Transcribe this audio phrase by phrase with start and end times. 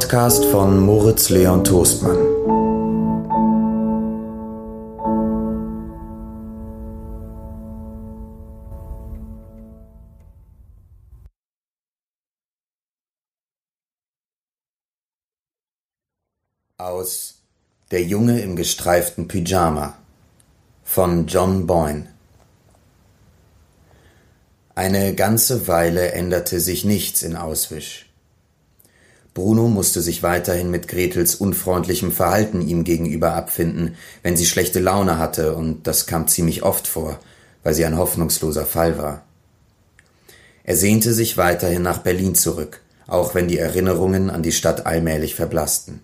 [0.00, 2.16] Podcast von Moritz Leon Toastmann.
[16.78, 17.34] Aus
[17.90, 19.98] Der Junge im gestreiften Pyjama
[20.82, 22.08] von John Boyne
[24.74, 28.09] eine ganze Weile änderte sich nichts in Auswisch.
[29.32, 35.18] Bruno musste sich weiterhin mit Gretels unfreundlichem Verhalten ihm gegenüber abfinden, wenn sie schlechte Laune
[35.18, 37.20] hatte, und das kam ziemlich oft vor,
[37.62, 39.22] weil sie ein hoffnungsloser Fall war.
[40.64, 45.34] Er sehnte sich weiterhin nach Berlin zurück, auch wenn die Erinnerungen an die Stadt allmählich
[45.36, 46.00] verblassten.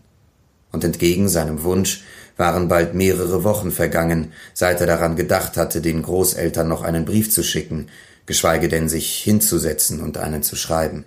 [0.71, 2.05] Und entgegen seinem Wunsch
[2.37, 7.31] waren bald mehrere Wochen vergangen, seit er daran gedacht hatte, den Großeltern noch einen Brief
[7.31, 7.89] zu schicken,
[8.27, 11.05] geschweige denn sich hinzusetzen und einen zu schreiben.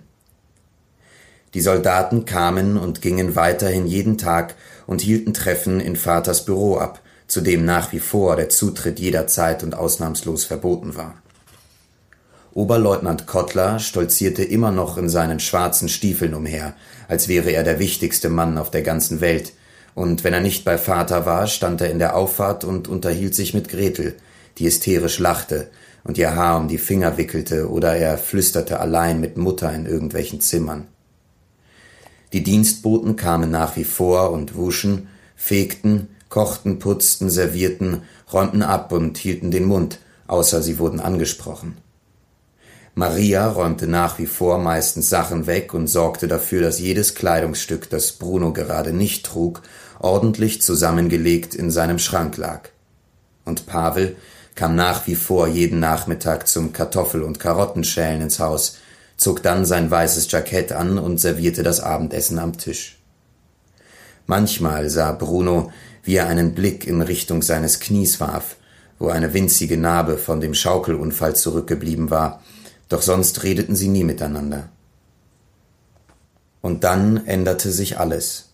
[1.54, 4.54] Die Soldaten kamen und gingen weiterhin jeden Tag
[4.86, 9.62] und hielten Treffen in Vaters Büro ab, zu dem nach wie vor der Zutritt jederzeit
[9.62, 11.14] und ausnahmslos verboten war.
[12.52, 16.74] Oberleutnant Kottler stolzierte immer noch in seinen schwarzen Stiefeln umher,
[17.08, 19.52] als wäre er der wichtigste Mann auf der ganzen Welt,
[19.94, 23.54] und wenn er nicht bei Vater war, stand er in der Auffahrt und unterhielt sich
[23.54, 24.14] mit Gretel,
[24.58, 25.68] die hysterisch lachte
[26.04, 30.40] und ihr Haar um die Finger wickelte, oder er flüsterte allein mit Mutter in irgendwelchen
[30.40, 30.86] Zimmern.
[32.32, 38.02] Die Dienstboten kamen nach wie vor und wuschen, fegten, kochten, putzten, servierten,
[38.32, 39.98] räumten ab und hielten den Mund,
[40.28, 41.76] außer sie wurden angesprochen.
[42.94, 48.12] Maria räumte nach wie vor meistens Sachen weg und sorgte dafür, dass jedes Kleidungsstück, das
[48.12, 49.62] Bruno gerade nicht trug,
[49.98, 52.68] ordentlich zusammengelegt in seinem Schrank lag.
[53.44, 54.16] Und Pavel,
[54.54, 58.76] kam nach wie vor jeden Nachmittag zum Kartoffel- und Karottenschälen ins Haus,
[59.20, 62.98] zog dann sein weißes Jackett an und servierte das Abendessen am Tisch.
[64.26, 65.70] Manchmal sah Bruno,
[66.02, 68.56] wie er einen Blick in Richtung seines Knies warf,
[68.98, 72.42] wo eine winzige Narbe von dem Schaukelunfall zurückgeblieben war,
[72.88, 74.70] doch sonst redeten sie nie miteinander.
[76.62, 78.52] Und dann änderte sich alles.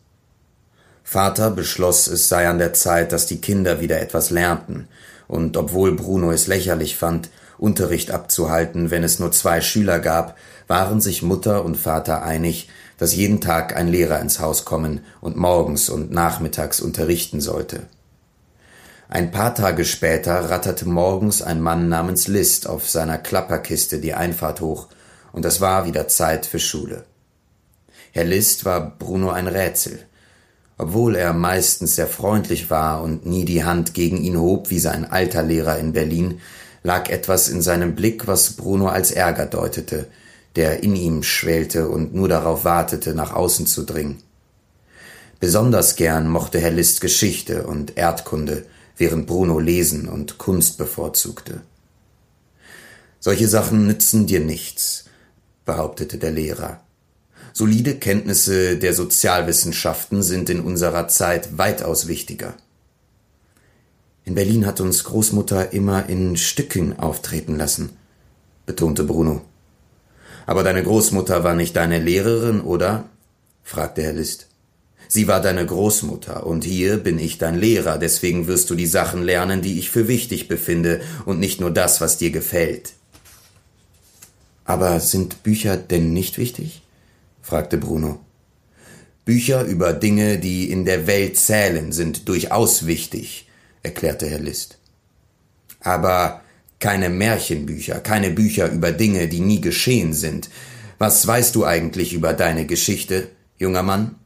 [1.04, 4.88] Vater beschloss, es sei an der Zeit, dass die Kinder wieder etwas lernten,
[5.28, 10.36] und obwohl Bruno es lächerlich fand, Unterricht abzuhalten, wenn es nur zwei Schüler gab,
[10.66, 12.68] waren sich Mutter und Vater einig,
[12.98, 17.82] dass jeden Tag ein Lehrer ins Haus kommen und morgens und nachmittags unterrichten sollte.
[19.08, 24.60] Ein paar Tage später ratterte morgens ein Mann namens List auf seiner Klapperkiste die Einfahrt
[24.60, 24.88] hoch,
[25.32, 27.04] und es war wieder Zeit für Schule.
[28.12, 29.98] Herr List war Bruno ein Rätsel.
[30.78, 35.04] Obwohl er meistens sehr freundlich war und nie die Hand gegen ihn hob wie sein
[35.04, 36.40] alter Lehrer in Berlin,
[36.86, 40.06] lag etwas in seinem Blick, was Bruno als Ärger deutete,
[40.54, 44.22] der in ihm schwellte und nur darauf wartete, nach außen zu dringen.
[45.40, 48.64] Besonders gern mochte Herr List Geschichte und Erdkunde,
[48.96, 51.62] während Bruno Lesen und Kunst bevorzugte.
[53.18, 55.06] Solche Sachen nützen dir nichts,
[55.64, 56.80] behauptete der Lehrer.
[57.52, 62.54] Solide Kenntnisse der Sozialwissenschaften sind in unserer Zeit weitaus wichtiger.
[64.26, 67.90] In Berlin hat uns Großmutter immer in Stücken auftreten lassen,
[68.66, 69.42] betonte Bruno.
[70.46, 73.08] Aber deine Großmutter war nicht deine Lehrerin, oder?
[73.62, 74.48] fragte Herr List.
[75.06, 79.22] Sie war deine Großmutter, und hier bin ich dein Lehrer, deswegen wirst du die Sachen
[79.22, 82.94] lernen, die ich für wichtig befinde, und nicht nur das, was dir gefällt.
[84.64, 86.82] Aber sind Bücher denn nicht wichtig?
[87.42, 88.18] fragte Bruno.
[89.24, 93.46] Bücher über Dinge, die in der Welt zählen, sind durchaus wichtig,
[93.86, 94.78] erklärte Herr List.
[95.80, 96.42] Aber
[96.78, 100.50] keine Märchenbücher, keine Bücher über Dinge, die nie geschehen sind.
[100.98, 104.16] Was weißt du eigentlich über deine Geschichte, junger Mann?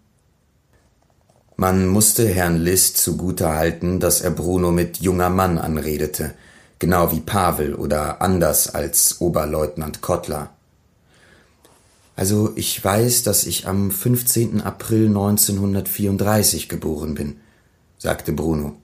[1.57, 6.33] Man musste Herrn List zugute halten, dass er Bruno mit junger Mann anredete,
[6.79, 10.51] genau wie Pavel oder anders als Oberleutnant Kottler.
[12.17, 14.63] Also ich weiß, dass ich am 15.
[14.63, 17.41] April 1934 geboren bin,
[17.99, 18.80] sagte Bruno.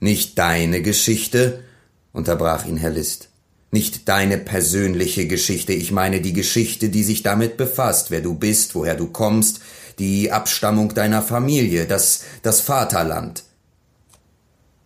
[0.00, 1.64] Nicht deine Geschichte,
[2.12, 3.28] unterbrach ihn Herr List.
[3.70, 8.74] Nicht deine persönliche Geschichte, ich meine die Geschichte, die sich damit befasst, wer du bist,
[8.74, 9.60] woher du kommst,
[9.98, 13.44] die Abstammung deiner Familie, das, das Vaterland.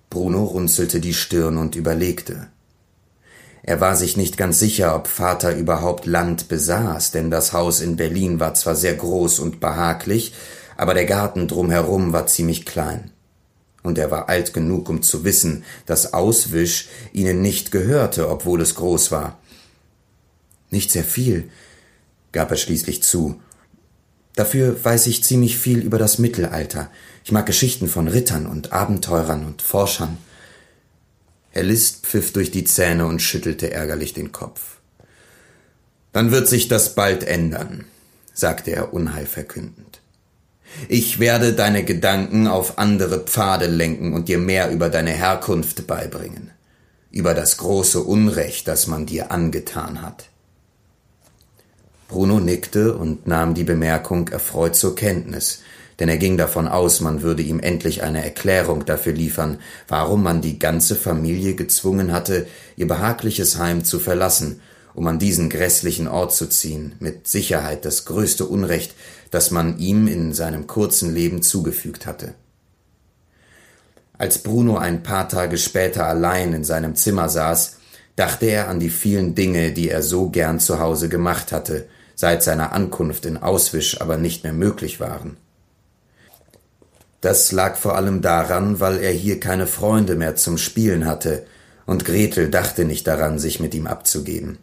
[0.08, 2.48] Bruno runzelte die Stirn und überlegte.
[3.62, 7.96] Er war sich nicht ganz sicher, ob Vater überhaupt Land besaß, denn das Haus in
[7.96, 10.32] Berlin war zwar sehr groß und behaglich,
[10.76, 13.12] aber der Garten drumherum war ziemlich klein.
[13.82, 18.74] Und er war alt genug, um zu wissen, dass Auswisch ihnen nicht gehörte, obwohl es
[18.74, 19.38] groß war.
[20.70, 21.50] Nicht sehr viel.
[22.32, 23.40] gab er schließlich zu.
[24.36, 26.90] Dafür weiß ich ziemlich viel über das Mittelalter.
[27.24, 30.18] Ich mag Geschichten von Rittern und Abenteurern und Forschern.
[31.50, 34.78] Herr List pfiff durch die Zähne und schüttelte ärgerlich den Kopf.
[36.12, 37.84] Dann wird sich das bald ändern,
[38.32, 39.99] sagte er unheilverkündend.
[40.88, 46.50] Ich werde deine Gedanken auf andere Pfade lenken und dir mehr über deine Herkunft beibringen,
[47.10, 50.28] über das große Unrecht, das man dir angetan hat.
[52.08, 55.62] Bruno nickte und nahm die Bemerkung erfreut zur Kenntnis,
[56.00, 60.40] denn er ging davon aus, man würde ihm endlich eine Erklärung dafür liefern, warum man
[60.40, 62.46] die ganze Familie gezwungen hatte,
[62.76, 64.60] ihr behagliches Heim zu verlassen,
[64.94, 68.94] um an diesen grässlichen Ort zu ziehen, mit Sicherheit das größte Unrecht,
[69.30, 72.34] das man ihm in seinem kurzen Leben zugefügt hatte.
[74.18, 77.78] Als Bruno ein paar Tage später allein in seinem Zimmer saß,
[78.16, 82.42] dachte er an die vielen Dinge, die er so gern zu Hause gemacht hatte, seit
[82.42, 85.38] seiner Ankunft in Auswisch aber nicht mehr möglich waren.
[87.22, 91.46] Das lag vor allem daran, weil er hier keine Freunde mehr zum Spielen hatte,
[91.86, 94.58] und Gretel dachte nicht daran, sich mit ihm abzugeben.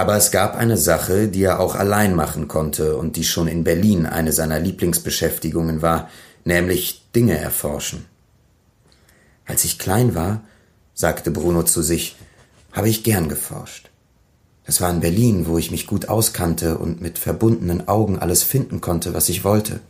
[0.00, 3.64] Aber es gab eine Sache, die er auch allein machen konnte und die schon in
[3.64, 6.08] Berlin eine seiner Lieblingsbeschäftigungen war,
[6.46, 8.06] nämlich Dinge erforschen.
[9.44, 10.40] Als ich klein war,
[10.94, 12.16] sagte Bruno zu sich,
[12.72, 13.90] habe ich gern geforscht.
[14.64, 18.80] Das war in Berlin, wo ich mich gut auskannte und mit verbundenen Augen alles finden
[18.80, 19.80] konnte, was ich wollte.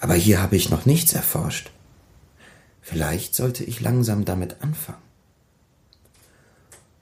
[0.00, 1.70] Aber hier habe ich noch nichts erforscht.
[2.82, 5.11] Vielleicht sollte ich langsam damit anfangen.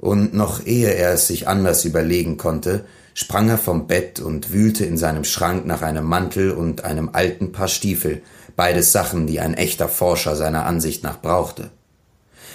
[0.01, 4.87] Und noch ehe er es sich anders überlegen konnte, sprang er vom Bett und wühlte
[4.87, 8.23] in seinem Schrank nach einem Mantel und einem alten Paar Stiefel,
[8.57, 11.71] beides Sachen, die ein echter Forscher seiner Ansicht nach brauchte.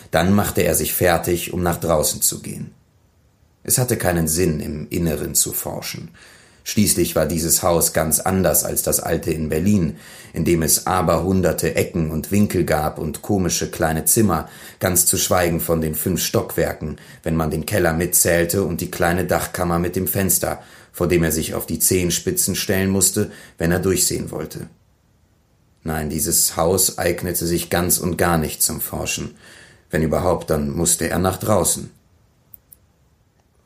[0.10, 2.72] Dann machte er sich fertig, um nach draußen zu gehen.
[3.64, 6.10] Es hatte keinen Sinn, im Inneren zu forschen.
[6.68, 9.98] Schließlich war dieses Haus ganz anders als das alte in Berlin,
[10.34, 15.60] in dem es aberhunderte Ecken und Winkel gab und komische kleine Zimmer, ganz zu schweigen
[15.60, 20.08] von den fünf Stockwerken, wenn man den Keller mitzählte und die kleine Dachkammer mit dem
[20.08, 24.68] Fenster, vor dem er sich auf die Zehenspitzen stellen musste, wenn er durchsehen wollte.
[25.84, 29.36] Nein, dieses Haus eignete sich ganz und gar nicht zum Forschen.
[29.92, 31.92] Wenn überhaupt, dann musste er nach draußen.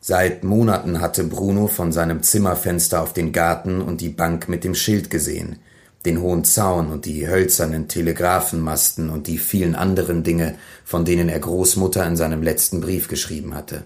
[0.09, 4.73] Seit Monaten hatte Bruno von seinem Zimmerfenster auf den Garten und die Bank mit dem
[4.73, 5.57] Schild gesehen,
[6.03, 11.37] den hohen Zaun und die hölzernen Telegrafenmasten und die vielen anderen Dinge, von denen er
[11.37, 13.83] Großmutter in seinem letzten Brief geschrieben hatte.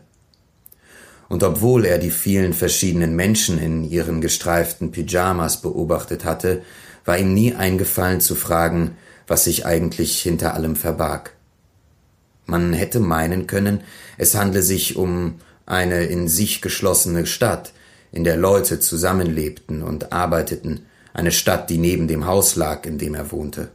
[1.27, 6.61] Und obwohl er die vielen verschiedenen Menschen in ihren gestreiften Pyjamas beobachtet hatte,
[7.03, 8.91] war ihm nie eingefallen zu fragen,
[9.27, 11.35] was sich eigentlich hinter allem verbarg.
[12.45, 13.81] Man hätte meinen können,
[14.17, 15.35] es handle sich um
[15.65, 17.74] eine in sich geschlossene Stadt,
[18.11, 23.16] in der Leute zusammenlebten und arbeiteten, eine Stadt, die neben dem Haus lag, in dem
[23.16, 23.69] er wohnte.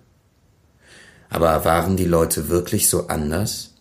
[1.30, 3.74] Aber waren die Leute wirklich so anders?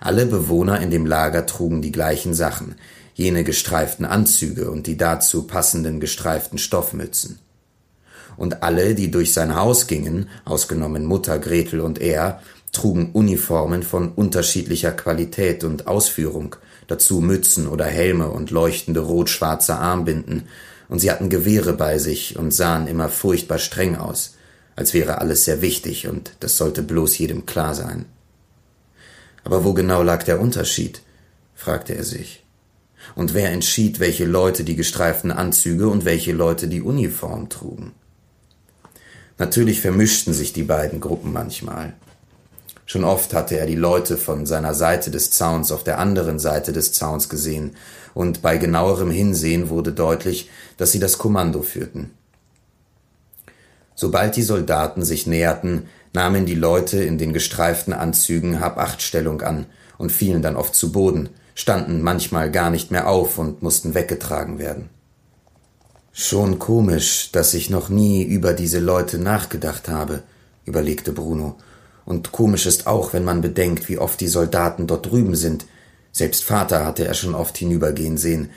[0.00, 2.76] Alle Bewohner in dem Lager trugen die gleichen Sachen,
[3.14, 7.38] jene gestreiften Anzüge und die dazu passenden gestreiften Stoffmützen.
[8.36, 12.40] Und alle, die durch sein Haus gingen, ausgenommen Mutter Gretel und er,
[12.72, 20.48] trugen Uniformen von unterschiedlicher Qualität und Ausführung, dazu Mützen oder Helme und leuchtende rot-schwarze Armbinden,
[20.88, 24.36] und sie hatten Gewehre bei sich und sahen immer furchtbar streng aus,
[24.76, 28.04] als wäre alles sehr wichtig und das sollte bloß jedem klar sein.
[29.44, 31.00] Aber wo genau lag der Unterschied?
[31.54, 32.44] fragte er sich.
[33.14, 37.92] Und wer entschied, welche Leute die gestreiften Anzüge und welche Leute die Uniform trugen?
[39.38, 41.94] Natürlich vermischten sich die beiden Gruppen manchmal.
[42.86, 46.72] Schon oft hatte er die Leute von seiner Seite des Zauns auf der anderen Seite
[46.72, 47.76] des Zauns gesehen,
[48.12, 52.10] und bei genauerem Hinsehen wurde deutlich, dass sie das Kommando führten.
[53.96, 59.66] Sobald die Soldaten sich näherten, nahmen die Leute in den gestreiften Anzügen Habachtstellung an
[59.98, 64.58] und fielen dann oft zu Boden, standen manchmal gar nicht mehr auf und mussten weggetragen
[64.58, 64.90] werden.
[66.12, 70.22] Schon komisch, dass ich noch nie über diese Leute nachgedacht habe,
[70.64, 71.56] überlegte Bruno
[72.04, 75.66] und komisch ist auch, wenn man bedenkt, wie oft die Soldaten dort drüben sind.
[76.12, 78.50] Selbst Vater hatte er schon oft hinübergehen sehen,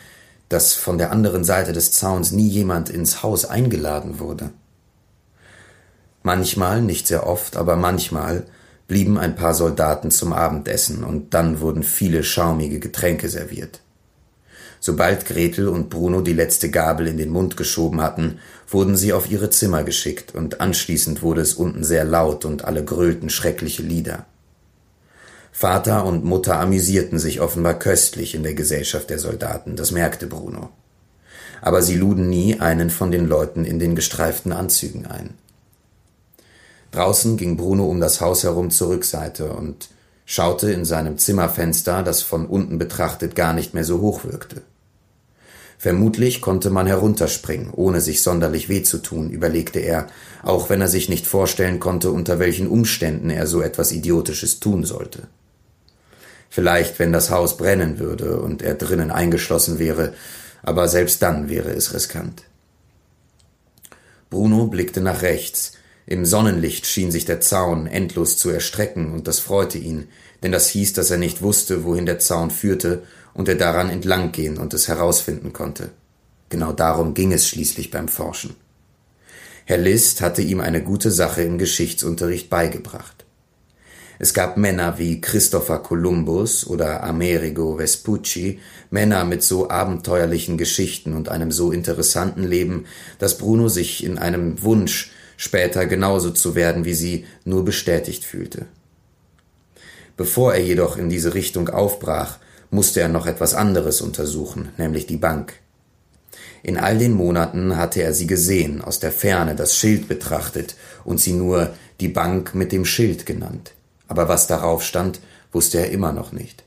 [0.49, 4.51] dass von der anderen Seite des Zauns nie jemand ins Haus eingeladen wurde.
[6.23, 8.45] Manchmal, nicht sehr oft, aber manchmal
[8.87, 13.81] blieben ein paar Soldaten zum Abendessen und dann wurden viele schaumige Getränke serviert.
[14.79, 19.29] Sobald Gretel und Bruno die letzte Gabel in den Mund geschoben hatten, wurden sie auf
[19.29, 24.25] ihre Zimmer geschickt, und anschließend wurde es unten sehr laut und alle grölten schreckliche Lieder.
[25.51, 30.69] Vater und Mutter amüsierten sich offenbar köstlich in der Gesellschaft der Soldaten, das merkte Bruno.
[31.61, 35.33] aber sie luden nie einen von den Leuten in den gestreiften Anzügen ein.
[36.91, 39.89] Draußen ging Bruno um das Haus herum zur Rückseite und
[40.27, 44.61] schaute in seinem Zimmerfenster, das von unten betrachtet gar nicht mehr so hoch wirkte.
[45.79, 50.07] Vermutlich konnte man herunterspringen, ohne sich sonderlich weh zu tun, überlegte er,
[50.43, 54.83] auch wenn er sich nicht vorstellen konnte, unter welchen Umständen er so etwas Idiotisches tun
[54.83, 55.27] sollte.
[56.49, 60.13] Vielleicht, wenn das Haus brennen würde und er drinnen eingeschlossen wäre,
[60.61, 62.43] aber selbst dann wäre es riskant.
[64.29, 65.73] Bruno blickte nach rechts.
[66.09, 70.07] Im Sonnenlicht schien sich der Zaun endlos zu erstrecken, und das freute ihn,
[70.41, 74.31] denn das hieß, dass er nicht wusste, wohin der Zaun führte und er daran entlang
[74.31, 75.89] gehen und es herausfinden konnte.
[76.47, 78.55] Genau darum ging es schließlich beim Forschen.
[79.65, 83.25] Herr List hatte ihm eine gute Sache im Geschichtsunterricht beigebracht.
[84.17, 88.59] Es gab Männer wie Christopher Columbus oder Amerigo Vespucci,
[88.91, 92.85] Männer mit so abenteuerlichen Geschichten und einem so interessanten Leben,
[93.19, 98.65] dass Bruno sich in einem Wunsch, später genauso zu werden wie sie, nur bestätigt fühlte.
[100.17, 102.39] Bevor er jedoch in diese Richtung aufbrach,
[102.71, 105.53] musste er noch etwas anderes untersuchen, nämlich die Bank.
[106.63, 110.75] In all den Monaten hatte er sie gesehen, aus der Ferne das Schild betrachtet
[111.05, 113.73] und sie nur die Bank mit dem Schild genannt.
[114.07, 116.63] Aber was darauf stand, wusste er immer noch nicht.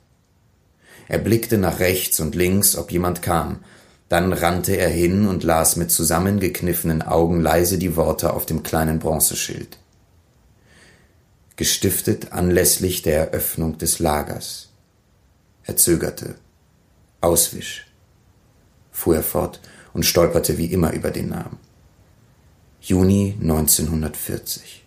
[1.09, 3.59] Er blickte nach rechts und links, ob jemand kam,
[4.11, 8.99] dann rannte er hin und las mit zusammengekniffenen Augen leise die Worte auf dem kleinen
[8.99, 9.79] Bronzeschild.
[11.55, 14.71] Gestiftet anlässlich der Eröffnung des Lagers.
[15.63, 16.35] Er zögerte.
[17.21, 17.87] Auswisch,
[18.91, 19.61] fuhr er fort
[19.93, 21.61] und stolperte wie immer über den Namen.
[22.81, 24.85] Juni 1940.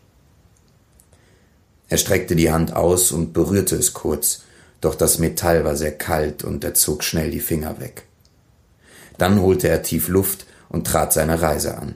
[1.87, 4.41] Er streckte die Hand aus und berührte es kurz,
[4.81, 8.03] doch das Metall war sehr kalt und er zog schnell die Finger weg.
[9.17, 11.95] Dann holte er tief Luft und trat seine Reise an.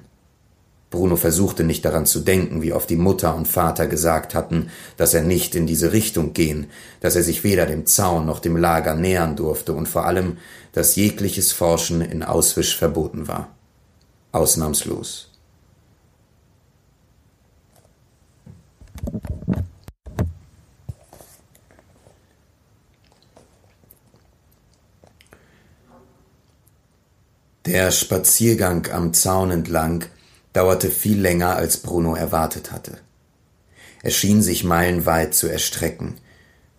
[0.89, 5.13] Bruno versuchte nicht daran zu denken, wie oft die Mutter und Vater gesagt hatten, dass
[5.13, 6.67] er nicht in diese Richtung gehen,
[7.01, 10.37] dass er sich weder dem Zaun noch dem Lager nähern durfte und vor allem,
[10.71, 13.49] dass jegliches Forschen in Auswisch verboten war.
[14.31, 15.29] Ausnahmslos.
[27.67, 30.05] Der Spaziergang am Zaun entlang
[30.53, 32.97] dauerte viel länger, als Bruno erwartet hatte.
[34.01, 36.15] Er schien sich meilenweit zu erstrecken.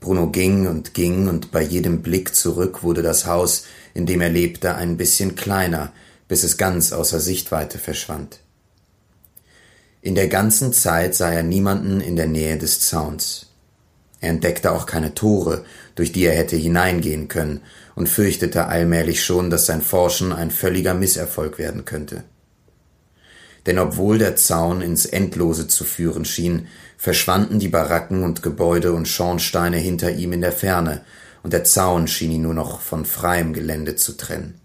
[0.01, 4.31] Bruno ging und ging, und bei jedem Blick zurück wurde das Haus, in dem er
[4.31, 5.93] lebte, ein bisschen kleiner,
[6.27, 8.41] bis es ganz außer Sichtweite verschwand.
[10.01, 13.49] In der ganzen Zeit sah er niemanden in der Nähe des Zauns.
[14.21, 15.67] Er entdeckte auch keine Tore,
[15.97, 17.61] durch die er hätte hineingehen können,
[17.99, 22.25] und fürchtete allmählich schon, dass sein Forschen ein völliger Misserfolg werden könnte
[23.69, 29.07] denn obwohl der Zaun ins Endlose zu führen schien, verschwanden die Baracken und Gebäude und
[29.07, 31.03] Schornsteine hinter ihm in der Ferne,
[31.43, 34.59] und der Zaun schien ihn nur noch von freiem Gelände zu trennen.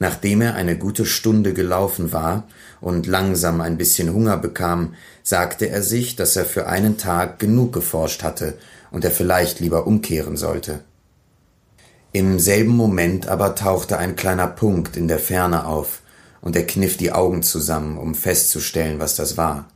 [0.00, 2.48] Nachdem er eine gute Stunde gelaufen war
[2.80, 7.72] und langsam ein bisschen Hunger bekam, sagte er sich, dass er für einen Tag genug
[7.72, 8.58] geforscht hatte
[8.90, 10.80] und er vielleicht lieber umkehren sollte.
[12.12, 16.02] Im selben Moment aber tauchte ein kleiner Punkt in der Ferne auf,
[16.40, 19.68] und er kniff die Augen zusammen, um festzustellen, was das war.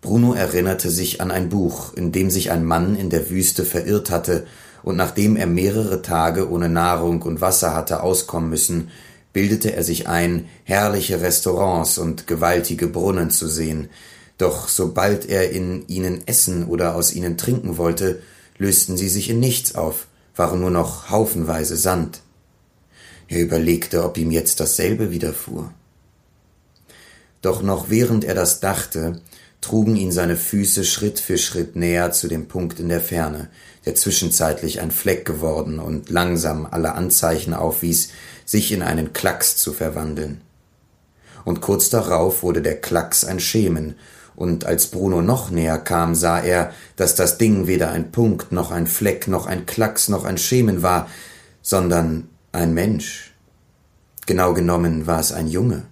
[0.00, 4.10] Bruno erinnerte sich an ein Buch, in dem sich ein Mann in der Wüste verirrt
[4.10, 4.46] hatte,
[4.82, 8.90] und nachdem er mehrere Tage ohne Nahrung und Wasser hatte auskommen müssen,
[9.34, 13.90] bildete er sich ein, herrliche Restaurants und gewaltige Brunnen zu sehen,
[14.38, 18.22] doch sobald er in ihnen essen oder aus ihnen trinken wollte,
[18.56, 20.06] lösten sie sich in nichts auf,
[20.38, 22.20] waren nur noch haufenweise Sand.
[23.26, 25.72] Er überlegte, ob ihm jetzt dasselbe widerfuhr.
[27.42, 29.20] Doch noch während er das dachte,
[29.60, 33.50] trugen ihn seine Füße Schritt für Schritt näher zu dem Punkt in der Ferne,
[33.84, 38.10] der zwischenzeitlich ein Fleck geworden und langsam alle Anzeichen aufwies,
[38.44, 40.40] sich in einen Klacks zu verwandeln.
[41.44, 43.96] Und kurz darauf wurde der Klacks ein Schemen,
[44.38, 48.70] und als Bruno noch näher kam, sah er, dass das Ding weder ein Punkt noch
[48.70, 51.08] ein Fleck noch ein Klacks noch ein Schemen war,
[51.60, 53.34] sondern ein Mensch.
[54.26, 55.82] Genau genommen war es ein Junge.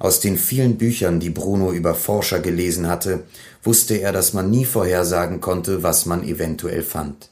[0.00, 3.22] Aus den vielen Büchern, die Bruno über Forscher gelesen hatte,
[3.62, 7.30] wusste er, dass man nie vorhersagen konnte, was man eventuell fand.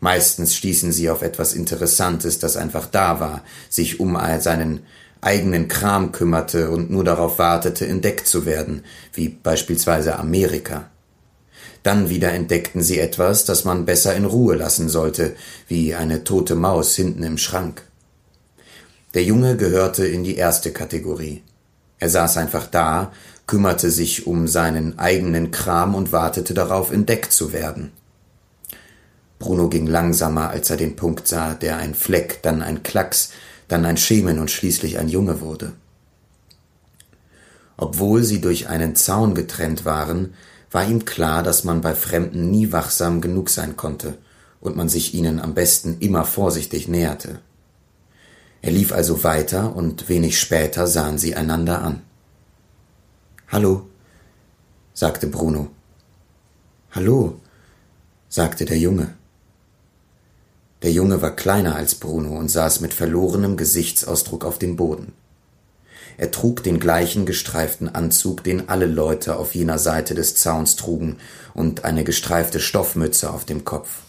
[0.00, 4.80] Meistens stießen sie auf etwas Interessantes, das einfach da war, sich um seinen
[5.22, 10.90] eigenen Kram kümmerte und nur darauf wartete, entdeckt zu werden, wie beispielsweise Amerika.
[11.82, 15.34] Dann wieder entdeckten sie etwas, das man besser in Ruhe lassen sollte,
[15.68, 17.82] wie eine tote Maus hinten im Schrank.
[19.14, 21.42] Der Junge gehörte in die erste Kategorie.
[21.98, 23.12] Er saß einfach da,
[23.46, 27.92] kümmerte sich um seinen eigenen Kram und wartete darauf, entdeckt zu werden.
[29.38, 33.30] Bruno ging langsamer, als er den Punkt sah, der ein Fleck, dann ein Klacks,
[33.72, 35.72] dann ein Schemen und schließlich ein Junge wurde.
[37.76, 40.34] Obwohl sie durch einen Zaun getrennt waren,
[40.70, 44.18] war ihm klar, dass man bei Fremden nie wachsam genug sein konnte
[44.60, 47.40] und man sich ihnen am besten immer vorsichtig näherte.
[48.60, 52.02] Er lief also weiter und wenig später sahen sie einander an.
[53.48, 53.88] Hallo,
[54.94, 55.68] sagte Bruno.
[56.92, 57.40] Hallo,
[58.28, 59.14] sagte der Junge.
[60.82, 65.12] Der Junge war kleiner als Bruno und saß mit verlorenem Gesichtsausdruck auf dem Boden.
[66.18, 71.16] Er trug den gleichen gestreiften Anzug, den alle Leute auf jener Seite des Zauns trugen,
[71.54, 74.00] und eine gestreifte Stoffmütze auf dem Kopf.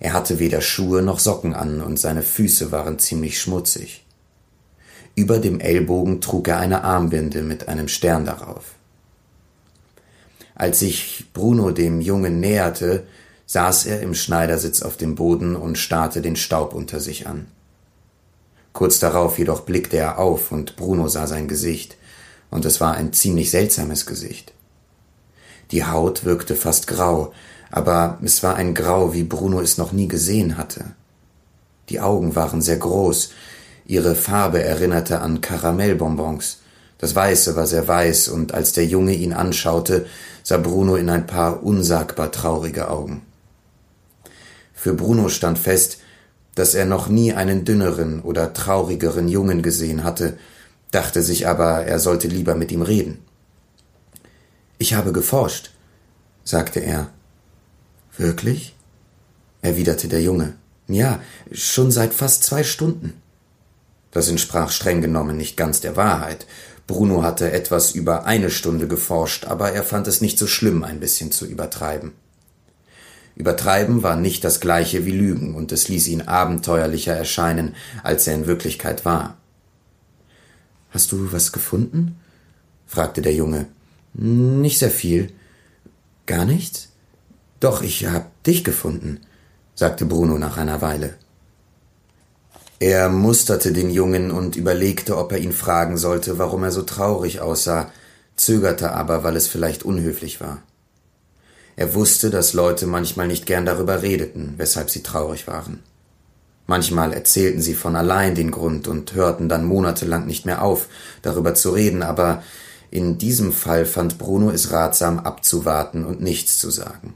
[0.00, 4.04] Er hatte weder Schuhe noch Socken an, und seine Füße waren ziemlich schmutzig.
[5.14, 8.74] Über dem Ellbogen trug er eine Armbinde mit einem Stern darauf.
[10.54, 13.04] Als sich Bruno dem Jungen näherte,
[13.52, 17.48] saß er im Schneidersitz auf dem Boden und starrte den Staub unter sich an.
[18.72, 21.98] Kurz darauf jedoch blickte er auf und Bruno sah sein Gesicht,
[22.50, 24.54] und es war ein ziemlich seltsames Gesicht.
[25.70, 27.34] Die Haut wirkte fast grau,
[27.70, 30.86] aber es war ein Grau, wie Bruno es noch nie gesehen hatte.
[31.90, 33.32] Die Augen waren sehr groß,
[33.84, 36.60] ihre Farbe erinnerte an Karamellbonbons.
[36.96, 40.06] Das Weiße war sehr weiß, und als der Junge ihn anschaute,
[40.42, 43.20] sah Bruno in ein paar unsagbar traurige Augen.
[44.82, 45.98] Für Bruno stand fest,
[46.56, 50.36] dass er noch nie einen dünneren oder traurigeren Jungen gesehen hatte,
[50.90, 53.18] dachte sich aber, er sollte lieber mit ihm reden.
[54.78, 55.70] Ich habe geforscht,
[56.42, 57.10] sagte er.
[58.16, 58.74] Wirklich?
[59.60, 60.54] erwiderte der Junge.
[60.88, 61.20] Ja,
[61.52, 63.12] schon seit fast zwei Stunden.
[64.10, 66.44] Das entsprach streng genommen nicht ganz der Wahrheit.
[66.88, 70.98] Bruno hatte etwas über eine Stunde geforscht, aber er fand es nicht so schlimm, ein
[70.98, 72.14] bisschen zu übertreiben.
[73.34, 78.34] Übertreiben war nicht das gleiche wie Lügen, und es ließ ihn abenteuerlicher erscheinen, als er
[78.34, 79.36] in Wirklichkeit war.
[80.90, 82.20] Hast du was gefunden?
[82.86, 83.66] fragte der Junge.
[84.12, 85.32] Nicht sehr viel.
[86.26, 86.88] Gar nichts?
[87.60, 89.20] Doch, ich hab dich gefunden,
[89.74, 91.14] sagte Bruno nach einer Weile.
[92.78, 97.40] Er musterte den Jungen und überlegte, ob er ihn fragen sollte, warum er so traurig
[97.40, 97.90] aussah,
[98.36, 100.62] zögerte aber, weil es vielleicht unhöflich war.
[101.76, 105.82] Er wusste, dass Leute manchmal nicht gern darüber redeten, weshalb sie traurig waren.
[106.66, 110.88] Manchmal erzählten sie von allein den Grund und hörten dann monatelang nicht mehr auf,
[111.22, 112.42] darüber zu reden, aber
[112.90, 117.14] in diesem Fall fand Bruno es ratsam abzuwarten und nichts zu sagen.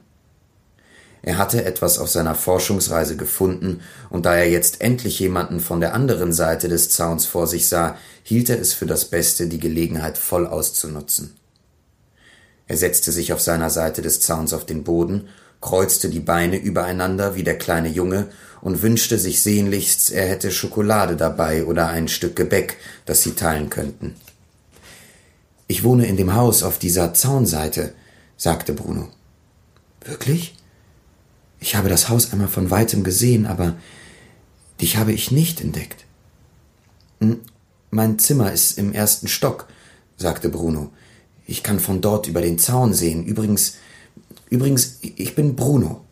[1.22, 5.92] Er hatte etwas auf seiner Forschungsreise gefunden, und da er jetzt endlich jemanden von der
[5.92, 10.18] anderen Seite des Zauns vor sich sah, hielt er es für das Beste, die Gelegenheit
[10.18, 11.36] voll auszunutzen.
[12.68, 15.28] Er setzte sich auf seiner Seite des Zauns auf den Boden,
[15.60, 18.28] kreuzte die Beine übereinander wie der kleine Junge
[18.60, 23.70] und wünschte sich sehnlichst, er hätte Schokolade dabei oder ein Stück Gebäck, das sie teilen
[23.70, 24.16] könnten.
[25.68, 27.92] Ich wohne in dem Haus auf dieser Zaunseite,
[28.36, 29.08] sagte Bruno.
[30.04, 30.56] Wirklich?
[31.58, 33.76] Ich habe das Haus einmal von weitem gesehen, aber
[34.80, 36.04] dich habe ich nicht entdeckt.
[37.20, 37.40] Hm,
[37.90, 39.66] mein Zimmer ist im ersten Stock,
[40.16, 40.92] sagte Bruno.
[41.46, 43.24] Ich kann von dort über den Zaun sehen.
[43.24, 43.76] Übrigens,
[44.50, 46.04] übrigens, ich bin Bruno.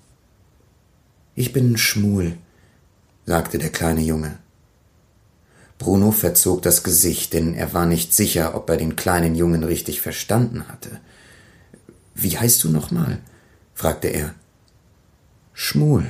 [1.34, 2.36] Ich bin Schmul,
[3.26, 4.38] sagte der kleine Junge.
[5.78, 10.00] Bruno verzog das Gesicht, denn er war nicht sicher, ob er den kleinen Jungen richtig
[10.00, 11.00] verstanden hatte.
[12.14, 13.18] Wie heißt du nochmal?
[13.74, 14.34] fragte er.
[15.52, 16.06] Schmul,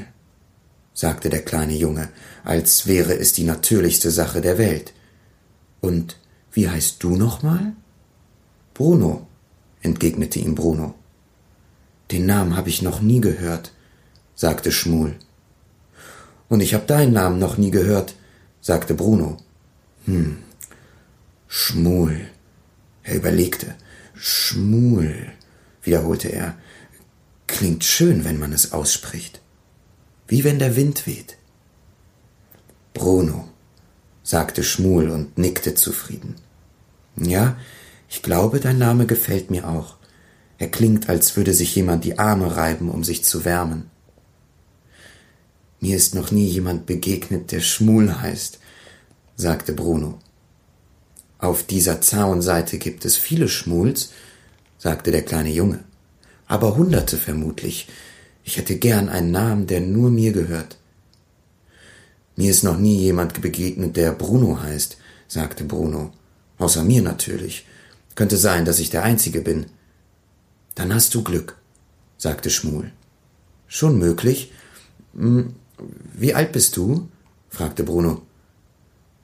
[0.93, 2.11] sagte der kleine Junge,
[2.45, 4.93] als wäre es die natürlichste Sache der Welt.
[5.81, 6.19] Und
[6.53, 7.73] wie heißt du nochmal?
[8.75, 9.27] Bruno,
[9.83, 10.95] entgegnete ihm Bruno.
[12.11, 13.73] Den Namen habe ich noch nie gehört,
[14.35, 15.15] sagte Schmul.
[16.49, 18.15] Und ich habe deinen Namen noch nie gehört,
[18.61, 19.39] sagte Bruno.
[20.07, 20.39] Hm,
[21.49, 22.29] Schmul.
[23.05, 23.75] Er überlegte.
[24.15, 25.33] Schmul,
[25.83, 26.57] wiederholte er.
[27.47, 29.41] Klingt schön, wenn man es ausspricht.
[30.27, 31.37] Wie wenn der Wind weht.
[32.95, 33.49] Bruno,
[34.23, 36.37] sagte Schmul und nickte zufrieden.
[37.17, 37.57] Ja,
[38.15, 39.97] ich glaube, dein Name gefällt mir auch.
[40.59, 43.91] Er klingt, als würde sich jemand die Arme reiben, um sich zu wärmen.
[45.81, 48.59] Mir ist noch nie jemand begegnet, der Schmul heißt,
[49.37, 50.19] sagte Bruno.
[51.39, 54.13] Auf dieser Zaunseite gibt es viele Schmuls,
[54.79, 55.85] sagte der kleine Junge
[56.47, 57.89] aber Hunderte vermutlich.
[58.45, 60.77] Ich hätte gern einen Namen, der nur mir gehört.
[62.37, 64.99] Mir ist noch nie jemand begegnet, der Bruno heißt,
[65.29, 66.13] sagte Bruno.
[66.59, 67.67] Außer mir natürlich.
[68.15, 69.67] Könnte sein, dass ich der Einzige bin.
[70.75, 71.57] Dann hast du Glück,
[72.17, 72.93] sagte Schmul.
[73.67, 74.53] Schon möglich.
[75.15, 75.55] Hm,
[76.13, 77.09] wie alt bist du?
[77.49, 78.23] fragte Bruno.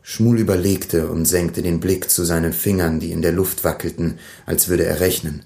[0.02, 4.68] Schmul überlegte und senkte den Blick zu seinen Fingern, die in der Luft wackelten, als
[4.68, 5.44] würde er rechnen.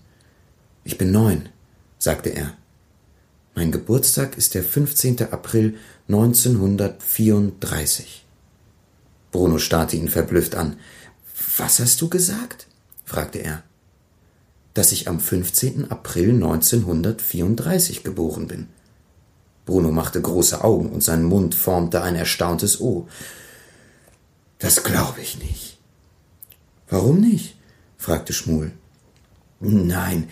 [0.84, 1.48] Ich bin neun,
[1.98, 2.56] sagte er.
[3.54, 5.32] Mein Geburtstag ist der 15.
[5.32, 5.76] April
[6.08, 8.24] 1934.
[9.30, 10.76] Bruno starrte ihn verblüfft an.
[11.56, 12.68] Was hast du gesagt?
[13.04, 13.62] Fragte er.
[14.74, 15.90] Dass ich am 15.
[15.90, 18.68] April 1934 geboren bin.
[19.66, 23.08] Bruno machte große Augen und sein Mund formte ein erstauntes O.
[24.58, 25.78] Das glaube ich nicht.
[26.88, 27.56] Warum nicht?
[27.96, 28.72] fragte Schmul.
[29.60, 30.28] Nein,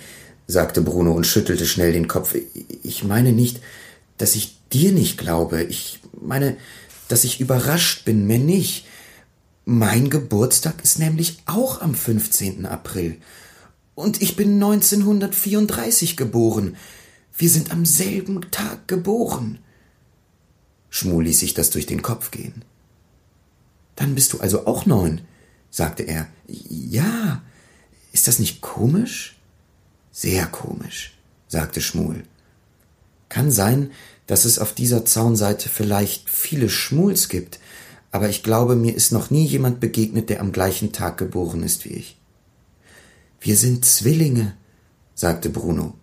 [0.46, 2.34] sagte Bruno und schüttelte schnell den Kopf.
[2.82, 3.60] Ich meine nicht,
[4.18, 5.62] dass ich dir nicht glaube.
[5.62, 6.56] Ich meine,
[7.08, 8.86] dass ich überrascht bin, mehr nicht.
[9.64, 12.66] Mein Geburtstag ist nämlich auch am 15.
[12.66, 13.18] April.
[13.94, 16.76] Und ich bin 1934 geboren.
[17.36, 19.58] Wir sind am selben Tag geboren.
[20.90, 22.64] Schmul ließ sich das durch den Kopf gehen.
[23.94, 25.20] Dann bist du also auch neun,
[25.70, 26.26] sagte er.
[26.46, 27.42] Ja.
[28.12, 29.36] Ist das nicht komisch?
[30.10, 31.16] Sehr komisch,
[31.48, 32.24] sagte Schmul.
[33.28, 33.90] Kann sein,
[34.26, 37.58] dass es auf dieser Zaunseite vielleicht viele Schmuls gibt,
[38.12, 41.84] aber ich glaube, mir ist noch nie jemand begegnet, der am gleichen Tag geboren ist
[41.86, 42.18] wie ich.
[43.40, 44.54] Wir sind Zwillinge,
[45.14, 45.94] sagte Bruno.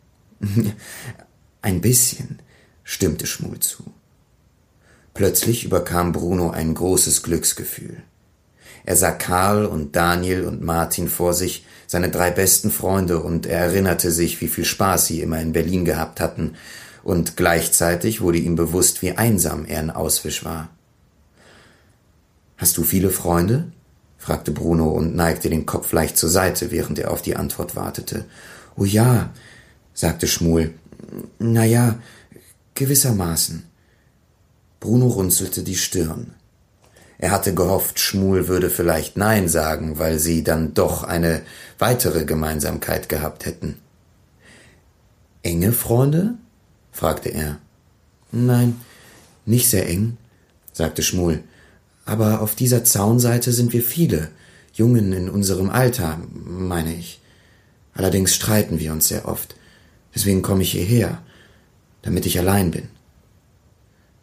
[1.61, 2.39] Ein bisschen,
[2.83, 3.83] stimmte Schmul zu.
[5.13, 8.01] Plötzlich überkam Bruno ein großes Glücksgefühl.
[8.85, 13.59] Er sah Karl und Daniel und Martin vor sich, seine drei besten Freunde, und er
[13.59, 16.55] erinnerte sich, wie viel Spaß sie immer in Berlin gehabt hatten,
[17.03, 20.69] und gleichzeitig wurde ihm bewusst, wie einsam er in Auswisch war.
[22.59, 23.71] Hast du viele Freunde?
[24.17, 28.25] fragte Bruno und neigte den Kopf leicht zur Seite, während er auf die Antwort wartete.
[28.75, 29.33] Oh ja,
[29.93, 30.73] sagte Schmul.
[31.39, 31.99] Na ja,
[32.75, 33.63] gewissermaßen.
[34.81, 36.33] Bruno runzelte die Stirn.
[37.17, 41.41] Er hatte gehofft, Schmul würde vielleicht Nein sagen, weil sie dann doch eine
[41.77, 43.77] weitere Gemeinsamkeit gehabt hätten.
[45.43, 46.35] Enge Freunde?
[46.91, 47.59] fragte er.
[48.33, 48.81] Nein,
[49.45, 50.17] nicht sehr eng,
[50.73, 51.41] sagte Schmul.
[52.09, 54.29] Aber auf dieser Zaunseite sind wir viele,
[54.73, 57.21] Jungen in unserem Alter, meine ich.
[57.93, 59.55] Allerdings streiten wir uns sehr oft.
[60.15, 61.21] Deswegen komme ich hierher,
[62.01, 62.87] damit ich allein bin.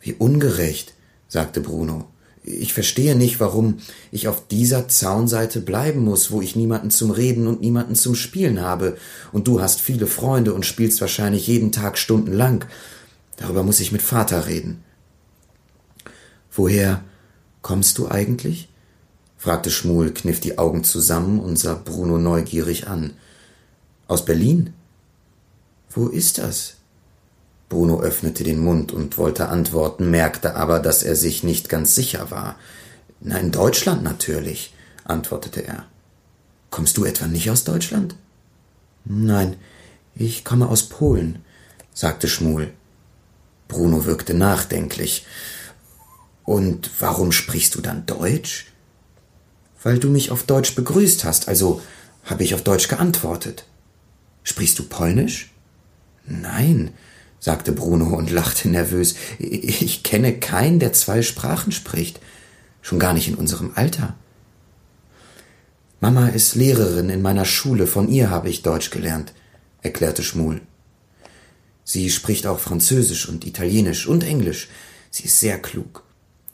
[0.01, 0.95] Wie ungerecht,
[1.29, 2.07] sagte Bruno.
[2.43, 3.79] Ich verstehe nicht, warum
[4.11, 8.61] ich auf dieser Zaunseite bleiben muss, wo ich niemanden zum Reden und niemanden zum Spielen
[8.61, 8.97] habe,
[9.31, 12.65] und du hast viele Freunde und spielst wahrscheinlich jeden Tag stundenlang.
[13.37, 14.83] Darüber muss ich mit Vater reden.
[16.51, 17.05] Woher
[17.67, 18.69] kommst du eigentlich?
[19.37, 23.15] fragte Schmuel, kniff die Augen zusammen und sah Bruno neugierig an.
[24.07, 24.73] Aus Berlin?
[25.91, 26.75] Wo ist das?
[27.69, 32.31] Bruno öffnete den Mund und wollte antworten, merkte aber, dass er sich nicht ganz sicher
[32.31, 32.55] war.
[33.21, 35.87] Na, in Deutschland natürlich, antwortete er.
[36.71, 38.15] Kommst du etwa nicht aus Deutschland?
[39.05, 39.57] Nein,
[40.15, 41.41] ich komme aus Polen,
[41.93, 42.71] sagte Schmul.
[43.67, 45.27] Bruno wirkte nachdenklich.
[46.47, 48.67] Und warum sprichst du dann Deutsch?
[49.83, 51.83] Weil du mich auf Deutsch begrüßt hast, also
[52.25, 53.67] habe ich auf Deutsch geantwortet.
[54.43, 55.53] Sprichst du Polnisch?
[56.25, 56.93] Nein,
[57.41, 59.17] sagte Bruno und lachte nervös.
[59.39, 62.21] Ich kenne keinen, der zwei Sprachen spricht,
[62.81, 64.15] schon gar nicht in unserem Alter.
[66.01, 69.33] Mama ist Lehrerin in meiner Schule, von ihr habe ich Deutsch gelernt,
[69.83, 70.61] erklärte Schmul.
[71.83, 74.69] Sie spricht auch Französisch und Italienisch und Englisch.
[75.11, 76.06] Sie ist sehr klug.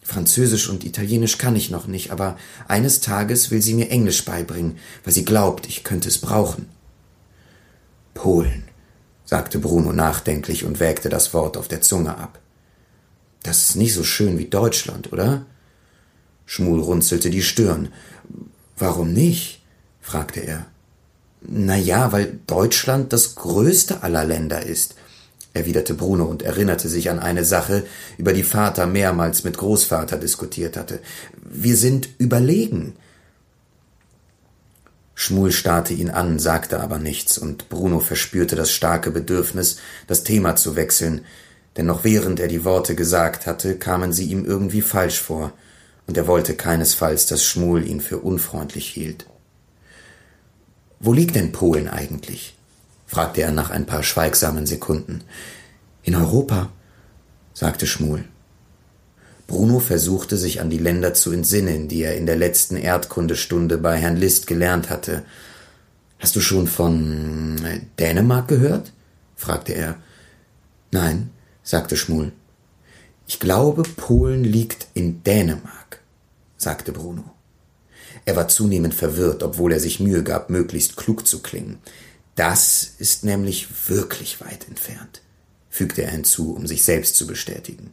[0.03, 2.37] Französisch und Italienisch kann ich noch nicht, aber
[2.67, 6.69] eines Tages will sie mir Englisch beibringen, weil sie glaubt, ich könnte es brauchen.
[8.15, 8.65] Polen,
[9.25, 12.41] sagte Bruno nachdenklich und wägte das Wort auf der Zunge ab.
[13.43, 15.47] Das ist nicht so schön wie Deutschland, oder?
[16.47, 17.89] Schmul runzelte die Stirn.
[18.77, 19.63] Warum nicht?
[20.01, 20.67] fragte er.
[21.41, 24.95] Na ja, weil Deutschland das größte aller Länder ist,
[25.55, 27.85] erwiderte Bruno und erinnerte sich an eine Sache,
[28.19, 31.01] über die Vater mehrmals mit Großvater diskutiert hatte.
[31.45, 32.95] Wir sind überlegen.
[35.15, 40.57] Schmul starrte ihn an, sagte aber nichts, und Bruno verspürte das starke Bedürfnis, das Thema
[40.57, 41.25] zu wechseln,
[41.77, 45.53] denn noch während er die Worte gesagt hatte, kamen sie ihm irgendwie falsch vor,
[46.07, 49.27] und er wollte keinesfalls, dass Schmul ihn für unfreundlich hielt.
[50.99, 52.57] Wo liegt denn Polen eigentlich?
[53.13, 55.23] Fragte er nach ein paar schweigsamen Sekunden.
[56.03, 56.71] In Europa,
[57.53, 58.25] sagte Schmul.
[59.47, 63.99] Bruno versuchte sich an die Länder zu entsinnen, die er in der letzten Erdkundestunde bei
[63.99, 65.25] Herrn List gelernt hatte.
[66.21, 67.61] Hast du schon von
[67.99, 68.95] Dänemark gehört?
[69.37, 69.97] fragte er.
[70.91, 71.29] Nein,
[71.63, 72.33] sagte Schmul.
[73.27, 76.01] Ich glaube, Polen liegt in Dänemark,
[76.57, 77.25] sagte Bruno.
[78.25, 81.79] Er war zunehmend verwirrt, obwohl er sich Mühe gab, möglichst klug zu klingen.
[82.35, 85.21] Das ist nämlich wirklich weit entfernt,
[85.69, 87.93] fügte er hinzu, um sich selbst zu bestätigen.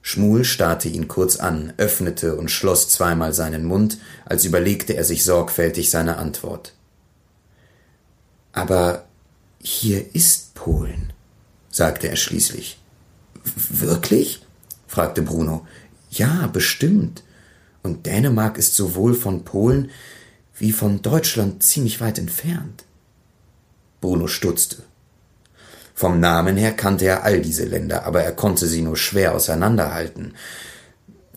[0.00, 5.22] Schmul starrte ihn kurz an, öffnete und schloss zweimal seinen Mund, als überlegte er sich
[5.22, 6.74] sorgfältig seine Antwort.
[8.50, 9.06] Aber
[9.60, 11.12] hier ist Polen,
[11.70, 12.80] sagte er schließlich.
[13.54, 14.44] Wirklich?
[14.88, 15.66] fragte Bruno.
[16.10, 17.22] Ja, bestimmt.
[17.82, 19.90] Und Dänemark ist sowohl von Polen
[20.58, 22.84] wie von Deutschland ziemlich weit entfernt.
[24.02, 24.82] Bruno stutzte.
[25.94, 30.34] Vom Namen her kannte er all diese Länder, aber er konnte sie nur schwer auseinanderhalten.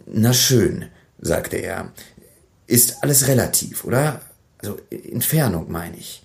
[0.05, 0.85] Na schön,
[1.19, 1.91] sagte er.
[2.67, 4.21] Ist alles relativ, oder?
[4.57, 6.23] Also Entfernung meine ich.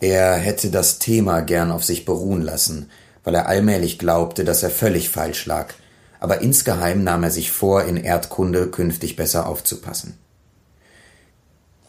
[0.00, 2.88] Er hätte das Thema gern auf sich beruhen lassen,
[3.24, 5.74] weil er allmählich glaubte, dass er völlig falsch lag,
[6.20, 10.14] aber insgeheim nahm er sich vor, in Erdkunde künftig besser aufzupassen.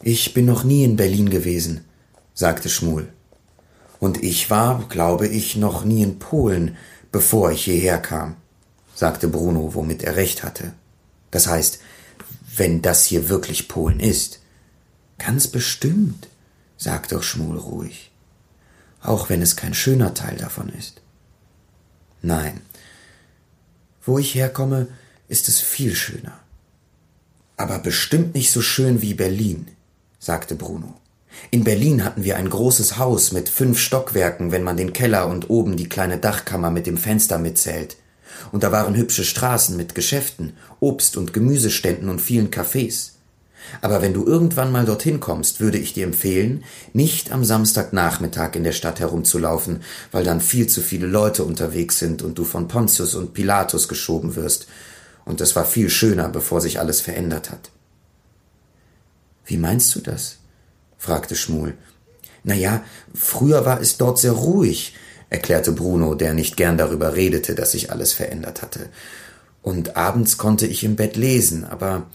[0.02, 1.84] Ich bin noch nie in Berlin gewesen,
[2.34, 3.12] sagte Schmul.
[4.00, 6.76] Und ich war, glaube ich, noch nie in Polen,
[7.12, 8.36] bevor ich hierher kam,
[8.94, 10.72] sagte Bruno, womit er recht hatte.
[11.30, 11.80] Das heißt,
[12.56, 14.40] wenn das hier wirklich Polen ist.
[15.18, 16.28] Ganz bestimmt,
[16.78, 18.10] sagt doch Schmul ruhig.
[19.02, 21.02] Auch wenn es kein schöner Teil davon ist.
[22.22, 22.60] Nein.
[24.02, 24.88] Wo ich herkomme,
[25.28, 26.40] ist es viel schöner.
[27.56, 29.68] Aber bestimmt nicht so schön wie Berlin,
[30.18, 31.00] sagte Bruno.
[31.50, 35.50] In Berlin hatten wir ein großes Haus mit fünf Stockwerken, wenn man den Keller und
[35.50, 37.96] oben die kleine Dachkammer mit dem Fenster mitzählt.
[38.52, 43.12] Und da waren hübsche Straßen mit Geschäften, Obst- und Gemüseständen und vielen Cafés.
[43.82, 48.64] Aber wenn du irgendwann mal dorthin kommst, würde ich dir empfehlen, nicht am Samstagnachmittag in
[48.64, 53.14] der Stadt herumzulaufen, weil dann viel zu viele Leute unterwegs sind und du von Pontius
[53.14, 54.66] und Pilatus geschoben wirst.
[55.24, 57.70] Und es war viel schöner, bevor sich alles verändert hat.
[59.44, 60.39] Wie meinst du das?
[61.00, 61.74] Fragte Schmul.
[62.44, 62.84] Na ja,
[63.14, 64.94] früher war es dort sehr ruhig,
[65.30, 68.90] erklärte Bruno, der nicht gern darüber redete, dass sich alles verändert hatte.
[69.62, 72.06] Und abends konnte ich im Bett lesen, aber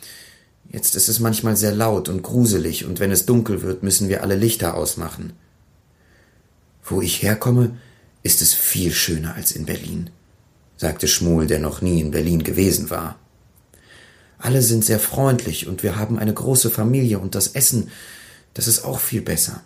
[0.69, 4.21] jetzt ist es manchmal sehr laut und gruselig, und wenn es dunkel wird, müssen wir
[4.21, 5.33] alle Lichter ausmachen.
[6.83, 7.77] Wo ich herkomme,
[8.21, 10.11] ist es viel schöner als in Berlin,
[10.77, 13.17] sagte Schmul, der noch nie in Berlin gewesen war.
[14.37, 17.89] Alle sind sehr freundlich und wir haben eine große Familie und das Essen
[18.55, 19.61] das ist auch viel besser.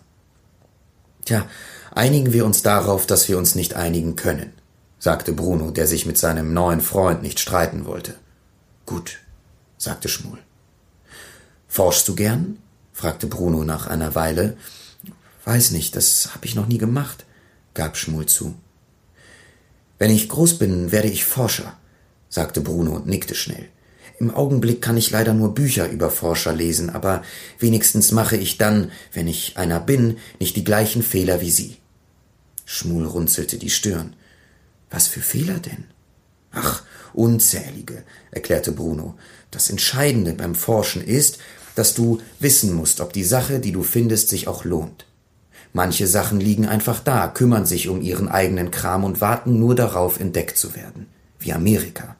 [1.24, 1.48] Tja,
[1.92, 4.52] einigen wir uns darauf, dass wir uns nicht einigen können,
[4.98, 8.14] sagte Bruno, der sich mit seinem neuen Freund nicht streiten wollte.
[8.84, 9.18] Gut,
[9.78, 10.38] sagte Schmul.
[11.68, 12.58] Forschst du gern?
[12.92, 14.56] fragte Bruno nach einer Weile.
[15.44, 17.24] Weiß nicht, das hab ich noch nie gemacht,
[17.74, 18.54] gab Schmul zu.
[19.98, 21.76] Wenn ich groß bin, werde ich Forscher,
[22.28, 23.68] sagte Bruno und nickte schnell.
[24.20, 27.22] Im Augenblick kann ich leider nur Bücher über Forscher lesen, aber
[27.58, 31.78] wenigstens mache ich dann, wenn ich einer bin, nicht die gleichen Fehler wie Sie.
[32.66, 34.14] Schmul runzelte die Stirn.
[34.90, 35.84] Was für Fehler denn?
[36.52, 36.82] Ach,
[37.14, 39.14] unzählige, erklärte Bruno.
[39.50, 41.38] Das Entscheidende beim Forschen ist,
[41.74, 45.06] dass du wissen musst, ob die Sache, die du findest, sich auch lohnt.
[45.72, 50.20] Manche Sachen liegen einfach da, kümmern sich um ihren eigenen Kram und warten nur darauf,
[50.20, 51.06] entdeckt zu werden.
[51.38, 52.16] Wie Amerika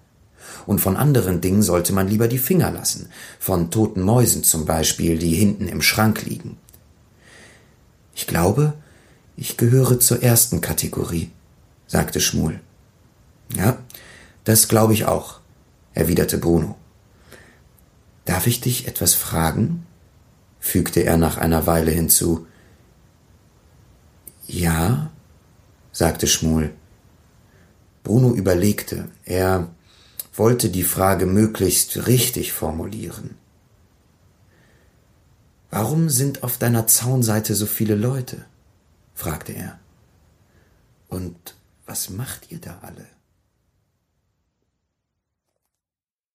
[0.66, 3.08] und von anderen Dingen sollte man lieber die Finger lassen,
[3.38, 6.58] von toten Mäusen zum Beispiel, die hinten im Schrank liegen.
[8.14, 8.74] Ich glaube,
[9.36, 11.30] ich gehöre zur ersten Kategorie,
[11.86, 12.60] sagte Schmul.
[13.54, 13.78] Ja,
[14.44, 15.40] das glaube ich auch,
[15.94, 16.76] erwiderte Bruno.
[18.24, 19.86] Darf ich dich etwas fragen?
[20.60, 22.46] fügte er nach einer Weile hinzu.
[24.46, 25.10] Ja,
[25.90, 26.70] sagte Schmul.
[28.02, 29.08] Bruno überlegte.
[29.24, 29.68] Er
[30.40, 33.36] wollte die Frage möglichst richtig formulieren.
[35.70, 38.46] Warum sind auf deiner Zaunseite so viele Leute?
[39.12, 39.78] fragte er.
[41.08, 43.06] Und was macht ihr da alle?